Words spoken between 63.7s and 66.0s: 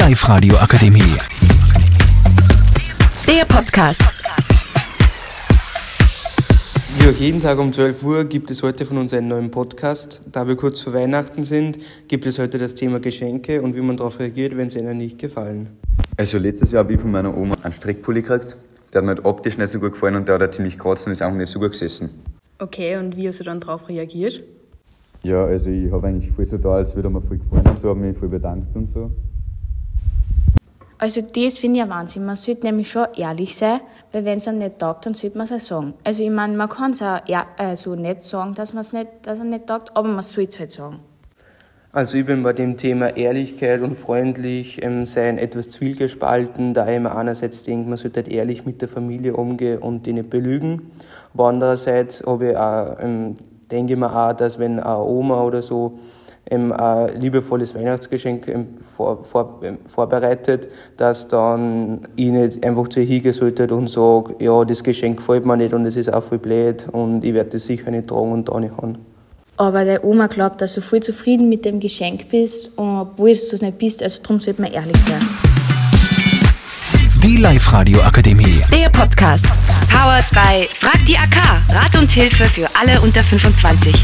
und sage, ja, das Geschenk gefällt mir nicht und es